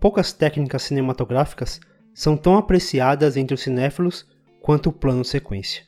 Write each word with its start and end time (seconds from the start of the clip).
poucas 0.00 0.32
técnicas 0.32 0.82
cinematográficas 0.82 1.78
são 2.14 2.36
tão 2.36 2.56
apreciadas 2.56 3.36
entre 3.36 3.54
os 3.54 3.60
cinéfilos 3.60 4.26
quanto 4.60 4.88
o 4.88 4.92
plano 4.92 5.24
sequência. 5.24 5.84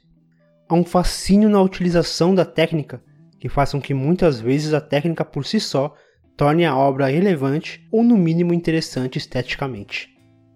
Há 0.69 0.75
um 0.75 0.85
fascínio 0.85 1.49
na 1.49 1.61
utilização 1.61 2.35
da 2.35 2.45
técnica 2.45 3.03
que 3.41 3.49
faz 3.49 3.73
com 3.73 3.81
que 3.81 3.93
muitas 3.93 4.39
vezes 4.39 4.73
a 4.73 4.81
técnica 4.81 5.25
por 5.25 5.45
si 5.45 5.59
só 5.59 5.95
torne 6.37 6.65
a 6.65 6.77
obra 6.77 7.07
relevante 7.07 7.87
ou 7.91 8.05
no 8.05 8.17
mínimo 8.17 8.55
interessante 8.55 9.19
esteticamente. 9.19 10.09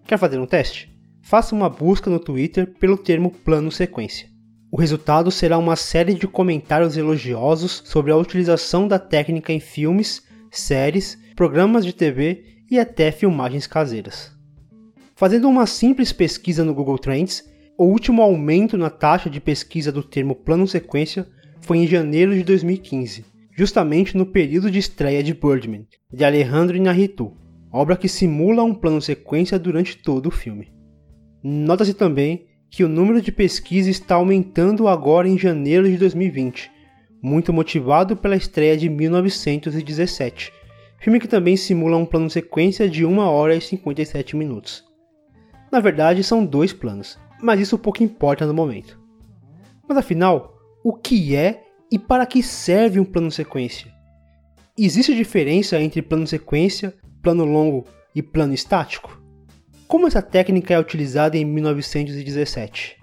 Quer 0.05 0.17
fazer 0.17 0.39
um 0.39 0.45
teste? 0.45 0.95
Faça 1.21 1.53
uma 1.53 1.69
busca 1.69 2.09
no 2.09 2.19
Twitter 2.19 2.73
pelo 2.79 2.97
termo 2.97 3.29
plano 3.29 3.71
sequência. 3.71 4.29
O 4.71 4.77
resultado 4.77 5.29
será 5.31 5.57
uma 5.57 5.75
série 5.75 6.13
de 6.13 6.27
comentários 6.27 6.95
elogiosos 6.95 7.83
sobre 7.85 8.11
a 8.11 8.17
utilização 8.17 8.87
da 8.87 8.97
técnica 8.97 9.51
em 9.51 9.59
filmes, 9.59 10.23
séries, 10.49 11.17
programas 11.35 11.85
de 11.85 11.93
TV 11.93 12.56
e 12.69 12.79
até 12.79 13.11
filmagens 13.11 13.67
caseiras. 13.67 14.31
Fazendo 15.15 15.49
uma 15.49 15.65
simples 15.65 16.11
pesquisa 16.11 16.63
no 16.63 16.73
Google 16.73 16.99
Trends, 16.99 17.43
o 17.77 17.85
último 17.85 18.21
aumento 18.21 18.77
na 18.77 18.89
taxa 18.89 19.29
de 19.29 19.39
pesquisa 19.39 19.91
do 19.91 20.03
termo 20.03 20.35
plano 20.35 20.67
sequência 20.67 21.27
foi 21.61 21.77
em 21.77 21.87
janeiro 21.87 22.33
de 22.33 22.43
2015, 22.43 23.25
justamente 23.55 24.15
no 24.15 24.25
período 24.25 24.69
de 24.69 24.79
estreia 24.79 25.23
de 25.23 25.33
Birdman, 25.33 25.87
de 26.11 26.23
Alejandro 26.23 26.77
Inarritu, 26.77 27.35
obra 27.71 27.95
que 27.95 28.07
simula 28.07 28.63
um 28.63 28.73
plano 28.73 29.01
sequência 29.01 29.57
durante 29.57 29.97
todo 29.97 30.27
o 30.27 30.31
filme. 30.31 30.71
Nota-se 31.43 31.93
também 31.93 32.45
que 32.69 32.83
o 32.83 32.89
número 32.89 33.21
de 33.21 33.31
pesquisa 33.31 33.89
está 33.89 34.15
aumentando 34.15 34.87
agora 34.87 35.27
em 35.27 35.37
janeiro 35.37 35.89
de 35.89 35.97
2020, 35.97 36.69
muito 37.21 37.51
motivado 37.51 38.15
pela 38.15 38.35
estreia 38.35 38.77
de 38.77 38.89
1917, 38.89 40.51
filme 40.99 41.19
que 41.19 41.27
também 41.27 41.55
simula 41.55 41.97
um 41.97 42.05
plano 42.05 42.29
sequência 42.29 42.89
de 42.89 43.05
1 43.05 43.17
hora 43.19 43.55
e 43.55 43.61
57 43.61 44.35
minutos. 44.35 44.83
Na 45.71 45.79
verdade, 45.79 46.23
são 46.23 46.45
dois 46.45 46.73
planos, 46.73 47.17
mas 47.41 47.59
isso 47.59 47.77
pouco 47.77 48.03
importa 48.03 48.45
no 48.45 48.53
momento. 48.53 48.99
Mas 49.87 49.97
afinal, 49.97 50.57
o 50.83 50.93
que 50.93 51.35
é 51.35 51.63
e 51.91 51.97
para 51.97 52.25
que 52.25 52.41
serve 52.43 52.99
um 52.99 53.05
plano 53.05 53.31
sequência? 53.31 53.91
Existe 54.77 55.15
diferença 55.15 55.79
entre 55.79 56.01
plano 56.01 56.27
sequência, 56.27 56.93
plano 57.21 57.45
longo 57.45 57.85
e 58.13 58.21
plano 58.21 58.53
estático? 58.53 59.21
Como 59.87 60.05
essa 60.05 60.21
técnica 60.21 60.73
é 60.73 60.79
utilizada 60.79 61.37
em 61.37 61.45
1917? 61.45 62.97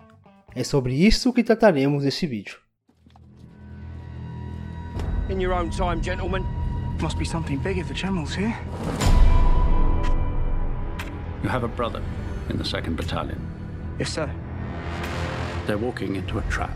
É 0.55 0.63
sobre 0.63 0.95
isso 0.95 1.33
que 1.33 1.43
trataremos 1.43 2.05
nesse 2.05 2.27
vídeo. 2.27 2.59
In 5.31 5.41
your 5.41 5.55
own 5.55 5.71
time, 5.71 6.03
gentlemen. 6.03 6.45
Must 7.01 7.19
be 7.19 7.25
something 7.25 7.59
big 7.59 7.79
if 7.79 7.89
the 7.89 7.95
general's 7.95 8.35
here. 8.35 8.57
You 11.43 11.51
have 11.51 11.65
a 11.65 11.69
brother 11.69 12.03
in 12.49 12.57
the 12.57 12.65
2nd 12.65 12.97
Battalion. 12.97 13.39
Yes, 13.99 14.11
sir. 14.11 14.31
They're 15.67 15.79
walking 15.79 16.17
into 16.17 16.39
a 16.39 16.43
trap. 16.49 16.75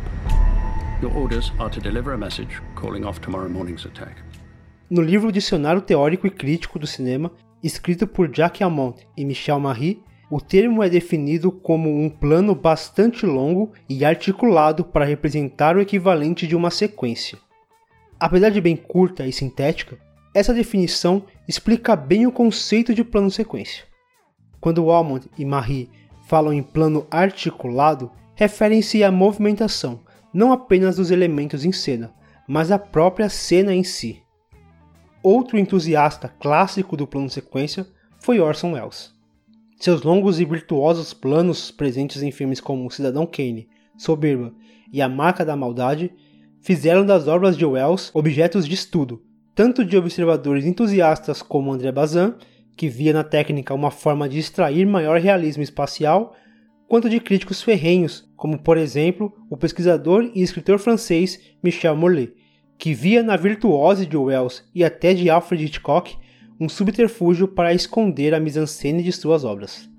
Your 1.00 1.12
orders 1.14 1.52
are 1.58 1.70
to 1.70 1.80
deliver 1.80 2.12
a 2.12 2.18
message 2.18 2.60
calling 2.74 3.04
off 3.04 3.20
tomorrow 3.20 3.48
morning's 3.48 3.86
attack. 3.86 4.16
No 4.90 5.02
livro 5.02 5.30
Dicionário 5.30 5.80
Teórico 5.80 6.26
e 6.26 6.30
Crítico 6.30 6.78
do 6.78 6.86
Cinema, 6.86 7.30
escrito 7.62 8.06
por 8.06 8.30
Jacques 8.34 8.62
Amont 8.62 8.96
e 9.16 9.24
Michel 9.24 9.60
Marie, 9.60 10.02
o 10.30 10.40
termo 10.40 10.82
é 10.82 10.88
definido 10.88 11.50
como 11.50 11.88
um 11.88 12.10
plano 12.10 12.54
bastante 12.54 13.24
longo 13.24 13.72
e 13.88 14.04
articulado 14.04 14.84
para 14.84 15.04
representar 15.04 15.76
o 15.76 15.80
equivalente 15.80 16.46
de 16.46 16.54
uma 16.54 16.70
sequência. 16.70 17.38
Apesar 18.20 18.50
de 18.50 18.60
bem 18.60 18.76
curta 18.76 19.26
e 19.26 19.32
sintética, 19.32 19.98
essa 20.38 20.54
definição 20.54 21.24
explica 21.48 21.96
bem 21.96 22.24
o 22.24 22.32
conceito 22.32 22.94
de 22.94 23.02
plano 23.02 23.28
sequência. 23.28 23.84
Quando 24.60 24.88
Almond 24.88 25.28
e 25.36 25.44
Marie 25.44 25.90
falam 26.28 26.52
em 26.52 26.62
plano 26.62 27.04
articulado, 27.10 28.08
referem-se 28.36 29.02
à 29.02 29.10
movimentação, 29.10 30.00
não 30.32 30.52
apenas 30.52 30.94
dos 30.94 31.10
elementos 31.10 31.64
em 31.64 31.72
cena, 31.72 32.14
mas 32.46 32.70
a 32.70 32.78
própria 32.78 33.28
cena 33.28 33.74
em 33.74 33.82
si. 33.82 34.22
Outro 35.24 35.58
entusiasta 35.58 36.28
clássico 36.28 36.96
do 36.96 37.04
plano 37.04 37.28
sequência 37.28 37.84
foi 38.20 38.38
Orson 38.38 38.74
Welles. 38.74 39.12
Seus 39.80 40.02
longos 40.02 40.38
e 40.38 40.44
virtuosos 40.44 41.12
planos 41.12 41.72
presentes 41.72 42.22
em 42.22 42.30
filmes 42.30 42.60
como 42.60 42.90
Cidadão 42.92 43.26
Kane, 43.26 43.68
Soberba 43.96 44.54
e 44.92 45.02
A 45.02 45.08
Marca 45.08 45.44
da 45.44 45.56
Maldade 45.56 46.12
fizeram 46.60 47.04
das 47.04 47.26
obras 47.26 47.56
de 47.56 47.66
Welles 47.66 48.12
objetos 48.14 48.66
de 48.66 48.74
estudo, 48.74 49.20
tanto 49.58 49.84
de 49.84 49.96
observadores 49.96 50.64
entusiastas 50.64 51.42
como 51.42 51.72
André 51.72 51.90
Bazin, 51.90 52.32
que 52.76 52.88
via 52.88 53.12
na 53.12 53.24
técnica 53.24 53.74
uma 53.74 53.90
forma 53.90 54.28
de 54.28 54.38
extrair 54.38 54.86
maior 54.86 55.18
realismo 55.18 55.64
espacial, 55.64 56.36
quanto 56.86 57.10
de 57.10 57.18
críticos 57.18 57.60
ferrenhos, 57.60 58.30
como 58.36 58.56
por 58.56 58.76
exemplo 58.78 59.34
o 59.50 59.56
pesquisador 59.56 60.30
e 60.32 60.42
escritor 60.42 60.78
francês 60.78 61.40
Michel 61.60 61.96
Morlet, 61.96 62.32
que 62.78 62.94
via 62.94 63.20
na 63.20 63.36
virtuose 63.36 64.06
de 64.06 64.16
Wells 64.16 64.62
e 64.72 64.84
até 64.84 65.12
de 65.12 65.28
Alfred 65.28 65.64
Hitchcock 65.64 66.16
um 66.60 66.68
subterfúgio 66.68 67.48
para 67.48 67.74
esconder 67.74 68.34
a 68.34 68.38
mise-en-scène 68.38 69.02
de 69.02 69.10
suas 69.10 69.42
obras. 69.42 69.90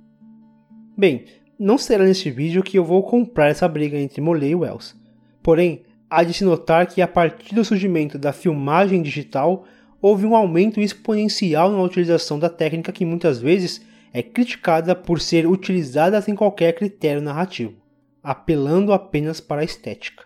Bem, 0.97 1.25
não 1.59 1.77
será 1.77 2.05
neste 2.05 2.31
vídeo 2.31 2.63
que 2.63 2.79
eu 2.79 2.85
vou 2.85 3.03
comprar 3.03 3.49
essa 3.49 3.67
briga 3.67 3.97
entre 3.97 4.21
Mollet 4.21 4.51
e 4.51 4.55
Wells. 4.55 4.95
Porém, 5.43 5.83
há 6.09 6.23
de 6.23 6.33
se 6.33 6.43
notar 6.43 6.87
que 6.87 7.01
a 7.01 7.07
partir 7.07 7.53
do 7.53 7.63
surgimento 7.63 8.17
da 8.17 8.33
filmagem 8.33 9.01
digital, 9.01 9.65
houve 10.01 10.25
um 10.25 10.35
aumento 10.35 10.79
exponencial 10.79 11.71
na 11.71 11.81
utilização 11.81 12.39
da 12.39 12.49
técnica 12.49 12.91
que 12.91 13.05
muitas 13.05 13.39
vezes 13.39 13.81
é 14.11 14.23
criticada 14.23 14.95
por 14.95 15.21
ser 15.21 15.45
utilizada 15.45 16.19
sem 16.21 16.35
qualquer 16.35 16.73
critério 16.73 17.21
narrativo, 17.21 17.75
apelando 18.23 18.91
apenas 18.91 19.39
para 19.39 19.61
a 19.61 19.65
estética. 19.65 20.23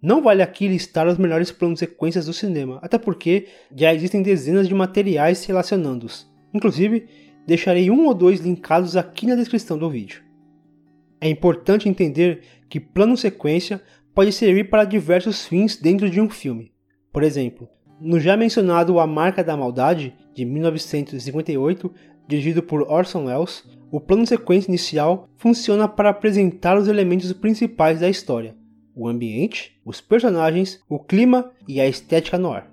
Não 0.00 0.22
vale 0.22 0.42
aqui 0.42 0.68
listar 0.68 1.08
os 1.08 1.18
melhores 1.18 1.50
planos 1.50 1.80
sequências 1.80 2.26
do 2.26 2.32
cinema, 2.32 2.78
até 2.82 2.98
porque 2.98 3.48
já 3.74 3.92
existem 3.92 4.22
dezenas 4.22 4.68
de 4.68 4.74
materiais 4.74 5.44
relacionando-os. 5.44 6.28
Inclusive, 6.54 7.08
deixarei 7.46 7.90
um 7.90 8.06
ou 8.06 8.14
dois 8.14 8.40
linkados 8.40 8.96
aqui 8.96 9.26
na 9.26 9.34
descrição 9.34 9.76
do 9.76 9.90
vídeo. 9.90 10.22
É 11.20 11.28
importante 11.28 11.88
entender 11.88 12.42
que 12.68 12.78
plano 12.78 13.16
sequência 13.16 13.82
pode 14.18 14.32
servir 14.32 14.68
para 14.68 14.82
diversos 14.82 15.46
fins 15.46 15.76
dentro 15.76 16.10
de 16.10 16.20
um 16.20 16.28
filme. 16.28 16.72
Por 17.12 17.22
exemplo, 17.22 17.68
no 18.00 18.18
já 18.18 18.36
mencionado 18.36 18.98
A 18.98 19.06
Marca 19.06 19.44
da 19.44 19.56
Maldade, 19.56 20.12
de 20.34 20.44
1958, 20.44 21.88
dirigido 22.26 22.60
por 22.60 22.82
Orson 22.90 23.26
Welles, 23.26 23.62
o 23.92 24.00
plano 24.00 24.26
sequência 24.26 24.70
inicial 24.70 25.28
funciona 25.36 25.86
para 25.86 26.10
apresentar 26.10 26.76
os 26.76 26.88
elementos 26.88 27.32
principais 27.32 28.00
da 28.00 28.08
história, 28.08 28.56
o 28.92 29.06
ambiente, 29.06 29.80
os 29.84 30.00
personagens, 30.00 30.82
o 30.88 30.98
clima 30.98 31.52
e 31.68 31.80
a 31.80 31.86
estética 31.86 32.36
no 32.36 32.50
ar. 32.50 32.68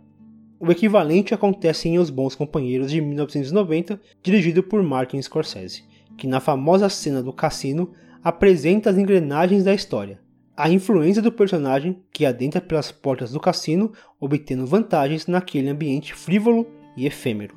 O 0.60 0.72
equivalente 0.72 1.32
acontece 1.32 1.88
em 1.88 2.00
Os 2.00 2.10
Bons 2.10 2.34
Companheiros 2.34 2.90
de 2.90 3.00
1990, 3.00 4.02
dirigido 4.24 4.64
por 4.64 4.82
Martin 4.82 5.22
Scorsese, 5.22 5.84
que 6.18 6.26
na 6.26 6.40
famosa 6.40 6.90
cena 6.90 7.22
do 7.22 7.32
cassino 7.32 7.94
apresenta 8.24 8.90
as 8.90 8.98
engrenagens 8.98 9.64
da 9.64 9.76
história, 9.76 10.25
a 10.58 10.70
influência 10.70 11.22
do 11.22 11.32
personagem 11.32 12.02
que 12.12 12.26
adentra 12.26 12.62
pelas 12.62 12.92
portas 12.92 13.32
do 13.32 13.40
cassino, 13.40 13.92
obtendo 14.20 14.66
vantagens 14.66 15.28
naquele 15.28 15.70
ambiente 15.70 16.14
frívolo 16.14 16.66
e 16.96 17.06
efêmero. 17.06 17.56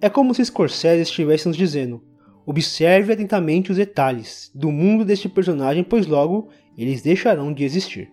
É 0.00 0.10
como 0.10 0.34
se 0.34 0.44
Scorsese 0.44 1.02
estivesse 1.02 1.48
nos 1.48 1.56
dizendo: 1.56 2.02
observe 2.44 3.12
atentamente 3.12 3.70
os 3.70 3.78
detalhes 3.78 4.50
do 4.54 4.70
mundo 4.70 5.04
deste 5.04 5.28
personagem, 5.28 5.82
pois 5.82 6.06
logo 6.06 6.48
eles 6.76 7.00
deixarão 7.00 7.52
de 7.52 7.64
existir. 7.64 8.12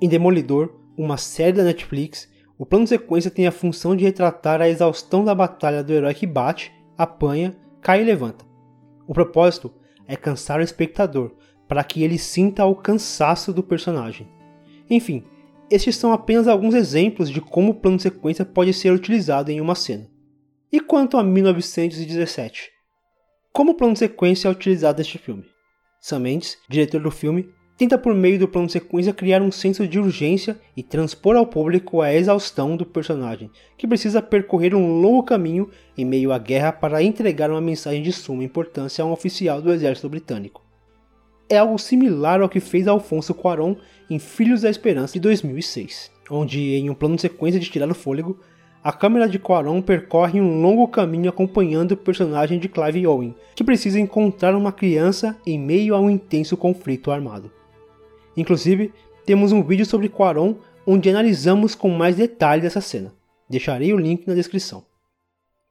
Em 0.00 0.08
Demolidor, 0.08 0.74
uma 0.96 1.16
série 1.16 1.52
da 1.56 1.64
Netflix, 1.64 2.28
o 2.58 2.66
plano 2.66 2.86
sequência 2.86 3.30
tem 3.30 3.46
a 3.46 3.52
função 3.52 3.96
de 3.96 4.04
retratar 4.04 4.60
a 4.60 4.68
exaustão 4.68 5.24
da 5.24 5.34
batalha 5.34 5.82
do 5.82 5.92
herói 5.92 6.12
que 6.12 6.26
bate, 6.26 6.72
apanha, 6.98 7.56
cai 7.80 8.02
e 8.02 8.04
levanta. 8.04 8.44
O 9.06 9.14
propósito 9.14 9.72
é 10.06 10.16
cansar 10.16 10.60
o 10.60 10.62
espectador, 10.62 11.32
para 11.68 11.84
que 11.84 12.02
ele 12.02 12.18
sinta 12.18 12.64
o 12.64 12.74
cansaço 12.74 13.52
do 13.52 13.62
personagem. 13.62 14.28
Enfim, 14.88 15.24
estes 15.70 15.96
são 15.96 16.12
apenas 16.12 16.46
alguns 16.46 16.74
exemplos 16.74 17.28
de 17.28 17.40
como 17.40 17.72
o 17.72 17.74
plano 17.74 17.98
sequência 17.98 18.44
pode 18.44 18.72
ser 18.72 18.92
utilizado 18.92 19.50
em 19.50 19.60
uma 19.60 19.74
cena. 19.74 20.08
E 20.70 20.80
quanto 20.80 21.16
a 21.16 21.22
1917? 21.22 22.70
Como 23.52 23.72
o 23.72 23.74
plano 23.74 23.96
sequência 23.96 24.48
é 24.48 24.50
utilizado 24.50 24.98
neste 24.98 25.18
filme? 25.18 25.44
Sam 26.00 26.20
Mendes, 26.20 26.58
diretor 26.68 27.00
do 27.00 27.10
filme, 27.10 27.48
tenta 27.76 27.98
por 27.98 28.14
meio 28.14 28.38
do 28.38 28.46
plano 28.46 28.68
sequência 28.68 29.12
criar 29.12 29.42
um 29.42 29.50
senso 29.50 29.88
de 29.88 29.98
urgência 29.98 30.60
e 30.76 30.82
transpor 30.82 31.36
ao 31.36 31.46
público 31.46 32.00
a 32.00 32.12
exaustão 32.12 32.76
do 32.76 32.86
personagem, 32.86 33.50
que 33.76 33.86
precisa 33.86 34.22
percorrer 34.22 34.74
um 34.74 35.00
longo 35.00 35.22
caminho 35.22 35.70
em 35.96 36.04
meio 36.04 36.32
à 36.32 36.38
guerra 36.38 36.72
para 36.72 37.02
entregar 37.02 37.50
uma 37.50 37.60
mensagem 37.60 38.02
de 38.02 38.12
suma 38.12 38.44
importância 38.44 39.02
a 39.02 39.06
um 39.06 39.12
oficial 39.12 39.60
do 39.60 39.72
exército 39.72 40.08
britânico. 40.08 40.65
É 41.48 41.58
algo 41.58 41.78
similar 41.78 42.40
ao 42.40 42.48
que 42.48 42.58
fez 42.58 42.88
Alfonso 42.88 43.32
Cuarón 43.32 43.76
em 44.10 44.18
Filhos 44.18 44.62
da 44.62 44.70
Esperança 44.70 45.14
de 45.14 45.20
2006, 45.20 46.10
onde 46.30 46.74
em 46.74 46.90
um 46.90 46.94
plano 46.94 47.18
sequência 47.18 47.60
de 47.60 47.70
tirar 47.70 47.88
o 47.88 47.94
fôlego, 47.94 48.38
a 48.82 48.92
câmera 48.92 49.28
de 49.28 49.38
Quaron 49.38 49.82
percorre 49.82 50.40
um 50.40 50.60
longo 50.60 50.86
caminho 50.86 51.28
acompanhando 51.28 51.92
o 51.92 51.96
personagem 51.96 52.58
de 52.58 52.68
Clive 52.68 53.06
Owen, 53.06 53.34
que 53.54 53.64
precisa 53.64 53.98
encontrar 53.98 54.54
uma 54.54 54.70
criança 54.70 55.36
em 55.44 55.58
meio 55.58 55.94
a 55.94 56.00
um 56.00 56.08
intenso 56.08 56.56
conflito 56.56 57.10
armado. 57.10 57.50
Inclusive, 58.36 58.92
temos 59.24 59.50
um 59.50 59.62
vídeo 59.62 59.84
sobre 59.84 60.08
Quaron 60.08 60.54
onde 60.86 61.10
analisamos 61.10 61.74
com 61.74 61.88
mais 61.90 62.14
detalhes 62.14 62.64
essa 62.64 62.80
cena. 62.80 63.12
Deixarei 63.50 63.92
o 63.92 63.98
link 63.98 64.26
na 64.26 64.34
descrição. 64.34 64.84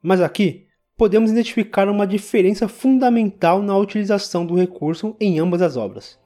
Mas 0.04 0.19
aqui, 0.19 0.65
podemos 0.97 1.30
identificar 1.30 1.89
uma 1.89 2.07
diferença 2.07 2.69
fundamental 2.69 3.62
na 3.62 3.77
utilização 3.77 4.45
do 4.45 4.56
recurso 4.56 5.15
em 5.19 5.39
ambas 5.39 5.62
as 5.62 5.75
obras. 5.75 6.18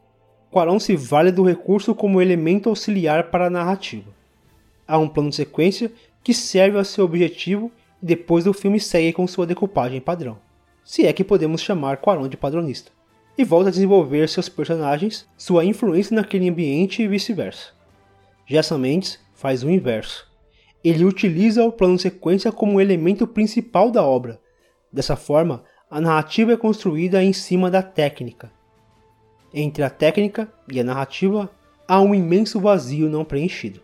Quaron 0.51 0.80
se 0.80 0.95
vale 0.95 1.31
do 1.31 1.44
recurso 1.44 1.95
como 1.95 2.21
elemento 2.21 2.69
auxiliar 2.69 3.31
para 3.31 3.48
a 3.48 3.50
narrativa. 3.50 4.12
Há 4.88 4.98
um 4.98 5.07
plano 5.07 5.30
de 5.30 5.38
sequência 5.38 5.92
que 6.24 6.33
serve 6.33 6.77
ao 6.77 6.86
seu 6.86 7.06
objetivo 7.06 7.71
e 8.01 8.06
depois 8.06 8.45
o 8.45 8.54
filme 8.54 8.80
segue 8.80 9.13
com 9.13 9.27
sua 9.27 9.48
decupagem 9.48 10.00
padrão, 10.00 10.38
se 10.83 11.06
é 11.06 11.13
que 11.13 11.24
podemos 11.24 11.62
chamar 11.62 11.98
Quaron 11.98 12.27
de 12.27 12.38
padronista, 12.38 12.92
e 13.38 13.44
volta 13.44 13.69
a 13.69 13.71
desenvolver 13.71 14.27
seus 14.30 14.50
personagens, 14.50 15.27
sua 15.38 15.66
influência 15.66 16.16
naquele 16.16 16.50
ambiente 16.50 17.01
e 17.01 17.07
vice-versa. 17.07 17.69
Jessa 18.45 18.77
Mendes 18.77 19.19
faz 19.33 19.63
o 19.63 19.69
inverso. 19.69 20.27
Ele 20.83 21.06
utiliza 21.06 21.63
o 21.63 21.71
plano 21.71 21.98
sequência 21.98 22.51
como 22.51 22.80
elemento 22.80 23.27
principal 23.27 23.92
da 23.92 24.04
obra. 24.04 24.39
Dessa 24.92 25.16
forma, 25.16 25.64
a 25.90 26.02
narrativa 26.02 26.54
é 26.54 26.58
construída 26.58 27.24
em 27.24 27.34
cima 27.34 27.70
da 27.70 27.82
técnica. 27.82 28.52
Entre 29.54 29.84
a 29.84 29.90
técnica 29.90 30.52
e 30.72 30.80
a 30.80 30.84
narrativa 30.84 31.50
há 31.88 32.00
um 32.02 32.14
imenso 32.14 32.60
vazio 32.60 33.10
não 33.10 33.26
preenchido. 33.26 33.82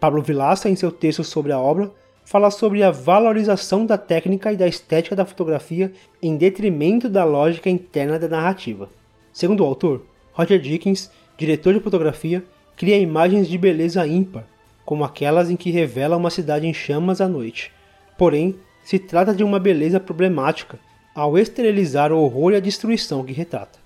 Pablo 0.00 0.22
Vilaça, 0.22 0.68
em 0.68 0.76
seu 0.76 0.92
texto 0.92 1.24
sobre 1.24 1.52
a 1.52 1.58
obra, 1.58 1.92
fala 2.24 2.50
sobre 2.50 2.82
a 2.82 2.90
valorização 2.90 3.86
da 3.86 3.96
técnica 3.96 4.52
e 4.52 4.56
da 4.56 4.66
estética 4.66 5.16
da 5.16 5.24
fotografia 5.24 5.92
em 6.22 6.36
detrimento 6.36 7.08
da 7.08 7.24
lógica 7.24 7.70
interna 7.70 8.18
da 8.18 8.28
narrativa. 8.28 8.88
Segundo 9.32 9.62
o 9.62 9.66
autor, 9.66 10.04
Roger 10.32 10.60
Dickens, 10.60 11.10
diretor 11.36 11.74
de 11.74 11.80
fotografia, 11.80 12.44
cria 12.76 12.98
imagens 12.98 13.48
de 13.48 13.56
beleza 13.56 14.06
ímpar, 14.06 14.44
como 14.84 15.04
aquelas 15.04 15.50
em 15.50 15.56
que 15.56 15.70
revela 15.70 16.16
uma 16.16 16.30
cidade 16.30 16.66
em 16.66 16.74
chamas 16.74 17.20
à 17.20 17.28
noite. 17.28 17.72
Porém, 18.16 18.56
se 18.88 18.98
trata 18.98 19.34
de 19.34 19.44
uma 19.44 19.60
beleza 19.60 20.00
problemática, 20.00 20.78
ao 21.14 21.36
esterilizar 21.36 22.10
o 22.10 22.22
horror 22.22 22.52
e 22.52 22.56
a 22.56 22.60
destruição 22.60 23.22
que 23.22 23.34
retrata. 23.34 23.78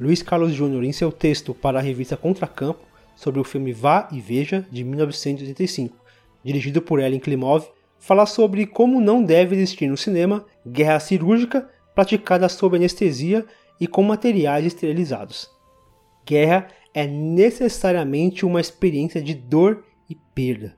Luiz 0.00 0.22
Carlos 0.22 0.54
Júnior, 0.54 0.84
em 0.84 0.92
seu 0.92 1.12
texto 1.12 1.52
para 1.52 1.78
a 1.78 1.82
revista 1.82 2.16
Contracampo, 2.16 2.80
sobre 3.14 3.40
o 3.40 3.44
filme 3.44 3.74
Vá 3.74 4.08
e 4.10 4.18
Veja, 4.18 4.66
de 4.72 4.82
1985, 4.84 5.94
dirigido 6.42 6.80
por 6.80 6.98
Ellen 6.98 7.20
Klimov, 7.20 7.66
fala 7.98 8.24
sobre 8.24 8.64
como 8.64 9.02
não 9.02 9.22
deve 9.22 9.54
existir 9.54 9.86
no 9.86 9.98
cinema 9.98 10.46
guerra 10.66 10.98
cirúrgica 10.98 11.68
praticada 11.94 12.48
sob 12.48 12.74
anestesia 12.74 13.44
e 13.78 13.86
com 13.86 14.02
materiais 14.02 14.64
esterilizados. 14.64 15.46
Guerra 16.24 16.68
é 16.94 17.06
necessariamente 17.06 18.46
uma 18.46 18.62
experiência 18.62 19.20
de 19.20 19.34
dor 19.34 19.84
e 20.08 20.16
perda. 20.34 20.74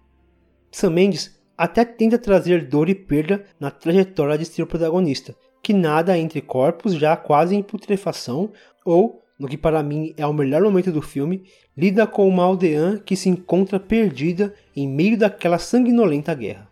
Sam 0.72 0.90
Mendes 0.90 1.37
até 1.58 1.84
tenta 1.84 2.16
trazer 2.16 2.68
dor 2.68 2.88
e 2.88 2.94
perda 2.94 3.44
na 3.58 3.68
trajetória 3.68 4.38
de 4.38 4.44
seu 4.44 4.64
protagonista, 4.64 5.34
que 5.60 5.74
nada 5.74 6.16
entre 6.16 6.40
corpos 6.40 6.94
já 6.94 7.16
quase 7.16 7.56
em 7.56 7.62
putrefação 7.62 8.52
ou 8.84 9.24
no 9.38 9.48
que 9.48 9.56
para 9.56 9.82
mim 9.82 10.14
é 10.16 10.26
o 10.26 10.32
melhor 10.32 10.62
momento 10.62 10.90
do 10.90 11.02
filme, 11.02 11.44
lida 11.76 12.06
com 12.06 12.26
uma 12.28 12.44
aldeã 12.44 12.98
que 12.98 13.14
se 13.14 13.28
encontra 13.28 13.78
perdida 13.78 14.54
em 14.74 14.88
meio 14.88 15.16
daquela 15.16 15.58
sanguinolenta 15.58 16.34
guerra. 16.34 16.68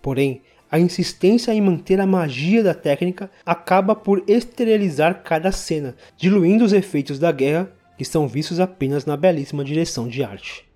Porém, 0.00 0.42
a 0.70 0.78
insistência 0.78 1.52
em 1.52 1.60
manter 1.60 2.00
a 2.00 2.06
magia 2.06 2.62
da 2.62 2.72
técnica 2.72 3.30
acaba 3.44 3.94
por 3.94 4.22
esterilizar 4.26 5.22
cada 5.22 5.50
cena, 5.50 5.96
diluindo 6.16 6.64
os 6.64 6.72
efeitos 6.72 7.18
da 7.18 7.32
guerra 7.32 7.72
que 7.98 8.04
são 8.04 8.26
vistos 8.26 8.60
apenas 8.60 9.04
na 9.04 9.16
belíssima 9.16 9.64
direção 9.64 10.08
de 10.08 10.22
arte. 10.22 10.69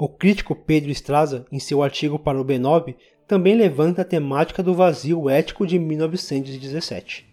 O 0.00 0.08
crítico 0.08 0.54
Pedro 0.54 0.92
Estraza, 0.92 1.44
em 1.50 1.58
seu 1.58 1.82
artigo 1.82 2.20
para 2.20 2.40
o 2.40 2.44
B9, 2.44 2.94
também 3.26 3.56
levanta 3.56 4.02
a 4.02 4.04
temática 4.04 4.62
do 4.62 4.72
vazio 4.72 5.28
ético 5.28 5.66
de 5.66 5.76
1917. 5.76 7.26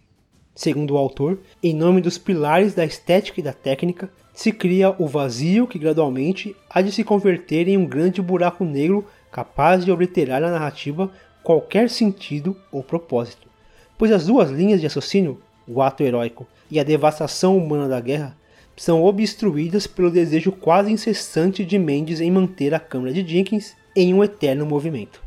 Segundo 0.52 0.94
o 0.94 0.98
autor, 0.98 1.38
em 1.62 1.72
nome 1.72 2.00
dos 2.00 2.18
pilares 2.18 2.74
da 2.74 2.84
estética 2.84 3.38
e 3.38 3.42
da 3.42 3.52
técnica, 3.52 4.10
se 4.34 4.50
cria 4.50 4.92
o 4.98 5.06
vazio 5.06 5.68
que 5.68 5.78
gradualmente 5.78 6.56
há 6.68 6.82
de 6.82 6.90
se 6.90 7.04
converter 7.04 7.68
em 7.68 7.76
um 7.76 7.86
grande 7.86 8.20
buraco 8.20 8.64
negro 8.64 9.06
capaz 9.30 9.84
de 9.84 9.92
obliterar 9.92 10.40
na 10.40 10.50
narrativa 10.50 11.08
qualquer 11.44 11.88
sentido 11.88 12.56
ou 12.72 12.82
propósito. 12.82 13.48
Pois 13.96 14.10
as 14.10 14.26
duas 14.26 14.50
linhas 14.50 14.80
de 14.80 14.88
raciocínio, 14.88 15.40
o 15.68 15.80
ato 15.80 16.02
heróico 16.02 16.44
e 16.68 16.80
a 16.80 16.84
devastação 16.84 17.56
humana 17.56 17.86
da 17.86 18.00
guerra, 18.00 18.36
são 18.76 19.02
obstruídas 19.02 19.86
pelo 19.86 20.10
desejo 20.10 20.52
quase 20.52 20.92
incessante 20.92 21.64
de 21.64 21.78
Mendes 21.78 22.20
em 22.20 22.30
manter 22.30 22.74
a 22.74 22.80
câmera 22.80 23.12
de 23.14 23.26
Jenkins 23.26 23.74
em 23.94 24.12
um 24.12 24.22
eterno 24.22 24.66
movimento. 24.66 25.22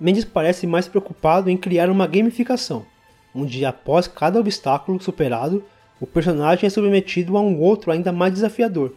Mendes 0.00 0.24
parece 0.24 0.66
mais 0.66 0.88
preocupado 0.88 1.50
em 1.50 1.56
criar 1.56 1.90
uma 1.90 2.06
gamificação, 2.06 2.86
onde 3.34 3.64
após 3.64 4.08
cada 4.08 4.40
obstáculo 4.40 5.00
superado, 5.00 5.62
o 6.00 6.06
personagem 6.06 6.66
é 6.66 6.70
submetido 6.70 7.36
a 7.36 7.40
um 7.40 7.60
outro 7.60 7.92
ainda 7.92 8.10
mais 8.10 8.32
desafiador, 8.32 8.94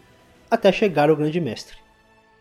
até 0.49 0.71
chegar 0.71 1.09
ao 1.09 1.15
grande 1.15 1.39
mestre. 1.39 1.77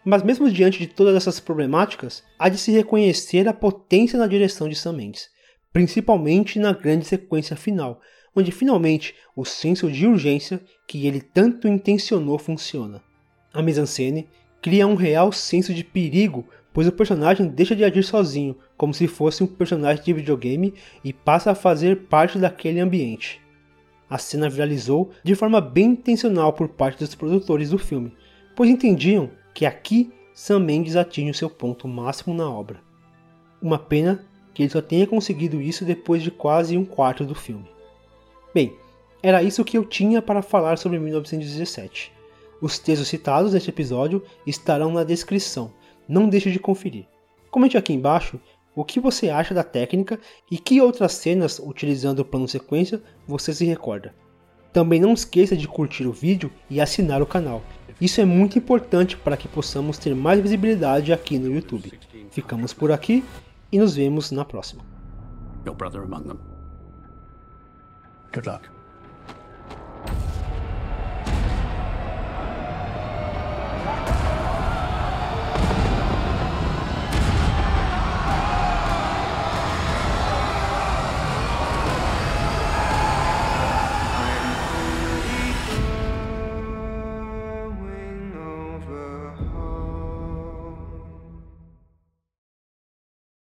Mas 0.05 0.23
mesmo 0.23 0.51
diante 0.51 0.79
de 0.79 0.87
todas 0.87 1.17
essas 1.17 1.41
problemáticas, 1.41 2.23
há 2.39 2.49
de 2.49 2.59
se 2.59 2.71
reconhecer 2.71 3.49
a 3.49 3.53
potência 3.53 4.19
na 4.19 4.27
direção 4.27 4.69
de 4.69 4.75
Sam 4.75 4.93
Mendes, 4.93 5.29
principalmente 5.73 6.59
na 6.59 6.73
grande 6.73 7.05
sequência 7.05 7.57
final, 7.57 8.01
onde 8.35 8.53
finalmente 8.53 9.15
o 9.37 9.45
senso 9.45 9.91
de 9.91 10.07
urgência 10.07 10.61
que 10.87 11.07
ele 11.07 11.21
tanto 11.21 11.69
intencionou 11.69 12.39
funciona. 12.39 13.03
A 13.53 13.63
mise-en-scène 13.63 14.29
cria 14.61 14.87
um 14.87 14.95
real 14.95 15.31
senso 15.33 15.73
de 15.73 15.85
perigo 15.85 16.45
pois 16.75 16.89
o 16.89 16.93
personagem 16.93 17.47
deixa 17.47 17.77
de 17.77 17.85
agir 17.85 18.03
sozinho, 18.03 18.57
como 18.77 18.93
se 18.93 19.07
fosse 19.07 19.45
um 19.45 19.47
personagem 19.47 20.03
de 20.03 20.13
videogame 20.13 20.75
e 21.05 21.13
passa 21.13 21.53
a 21.53 21.55
fazer 21.55 22.09
parte 22.09 22.37
daquele 22.37 22.81
ambiente. 22.81 23.41
A 24.11 24.19
cena 24.19 24.51
viralizou 24.51 25.13
de 25.23 25.37
forma 25.37 25.61
bem 25.61 25.93
intencional 25.93 26.53
por 26.53 26.69
parte 26.69 26.99
dos 26.99 27.15
produtores 27.15 27.71
do 27.71 27.79
filme, 27.79 28.13
pois 28.57 28.69
entendiam 28.69 29.31
que 29.55 29.65
aqui 29.65 30.13
Sam 30.35 30.59
Mendes 30.59 30.97
atinge 30.97 31.31
o 31.31 31.35
seu 31.35 31.49
ponto 31.49 31.87
máximo 31.87 32.35
na 32.35 32.51
obra. 32.51 32.81
Uma 33.63 33.79
pena 33.79 34.27
que 34.53 34.65
ele 34.65 34.71
só 34.71 34.83
tenha 34.83 35.07
conseguido 35.07 35.63
isso 35.63 35.85
depois 35.85 36.25
de 36.25 36.31
quase 36.31 36.77
um 36.77 36.85
quarto 36.85 37.25
do 37.25 37.37
filme. 37.37 37.74
Bem, 38.55 38.77
era 39.21 39.43
isso 39.43 39.65
que 39.65 39.77
eu 39.77 39.85
tinha 39.85 40.23
para 40.23 40.43
falar 40.43 40.79
sobre 40.79 40.99
1917. 41.01 42.13
Os 42.61 42.79
textos 42.79 43.09
citados 43.09 43.53
neste 43.53 43.69
episódio 43.69 44.23
estarão 44.47 44.93
na 44.93 45.03
descrição, 45.03 45.73
não 46.09 46.29
deixe 46.29 46.51
de 46.53 46.61
conferir. 46.61 47.07
Comente 47.51 47.77
aqui 47.77 47.93
embaixo 47.93 48.41
o 48.77 48.85
que 48.85 49.01
você 49.01 49.29
acha 49.29 49.53
da 49.55 49.65
técnica 49.65 50.21
e 50.51 50.57
que 50.59 50.81
outras 50.81 51.13
cenas 51.13 51.59
utilizando 51.59 52.21
o 52.21 52.25
plano 52.25 52.47
sequência 52.47 53.03
você 53.27 53.53
se 53.53 53.65
recorda. 53.65 54.15
Também 54.73 55.01
não 55.01 55.13
esqueça 55.13 55.57
de 55.57 55.69
curtir 55.69 56.07
o 56.07 56.13
vídeo 56.13 56.51
e 56.69 56.81
assinar 56.81 57.23
o 57.23 57.27
canal. 57.27 57.63
Isso 58.01 58.21
é 58.21 58.25
muito 58.25 58.59
importante 58.59 59.17
para 59.17 59.37
que 59.37 59.49
possamos 59.49 59.99
ter 59.99 60.15
mais 60.15 60.41
visibilidade 60.41 61.13
aqui 61.13 61.39
no 61.39 61.53
YouTube. 61.53 61.93
Ficamos 62.31 62.73
por 62.73 62.91
aqui 62.91 63.25
e 63.71 63.79
nos 63.79 63.95
vemos 63.95 64.33
na 64.33 64.45
próxima. 64.45 64.85
Good 68.35 68.47
luck. 68.49 68.74